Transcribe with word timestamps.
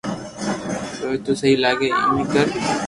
جويم 0.99 1.19
ٿني 1.25 1.33
سھي 1.39 1.49
لاگي 1.63 1.87
ايم 1.97 2.11
اي 2.17 2.23
ڪر 2.33 2.45